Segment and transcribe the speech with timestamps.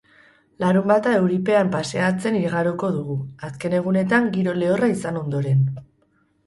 [0.61, 3.19] Larunbata euripean paseatzen igaroko dugu,
[3.51, 5.67] azken egunetan giro lehorra izan ondoren.